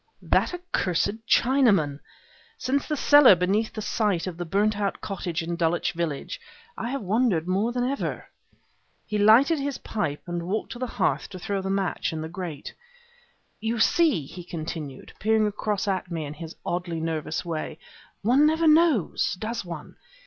"That 0.23 0.51
accursed 0.55 1.27
Chinaman! 1.29 1.99
Since 2.57 2.87
the 2.87 2.97
cellar 2.97 3.35
place 3.35 3.39
beneath 3.45 3.73
the 3.73 3.83
site 3.83 4.25
of 4.25 4.35
the 4.35 4.45
burnt 4.45 4.75
out 4.79 4.99
cottage 4.99 5.43
in 5.43 5.55
Dulwich 5.55 5.91
Village 5.91 6.41
I 6.75 6.89
have 6.89 7.03
wondered 7.03 7.47
more 7.47 7.71
than 7.71 7.83
ever." 7.83 8.25
He 9.05 9.19
lighted 9.19 9.59
his 9.59 9.77
pipe 9.77 10.23
and 10.25 10.47
walked 10.47 10.71
to 10.71 10.79
the 10.79 10.87
hearth 10.87 11.29
to 11.29 11.37
throw 11.39 11.61
the 11.61 11.69
match 11.69 12.11
in 12.13 12.19
the 12.21 12.29
grate. 12.29 12.73
"You 13.59 13.77
see," 13.77 14.25
he 14.25 14.43
continued, 14.43 15.13
peering 15.19 15.45
across 15.45 15.87
at 15.87 16.09
me 16.09 16.25
in 16.25 16.33
his 16.33 16.55
oddly 16.65 16.99
nervous 16.99 17.45
way, 17.45 17.77
"one 18.23 18.47
never 18.47 18.67
knows, 18.67 19.35
does 19.35 19.63
one? 19.63 19.97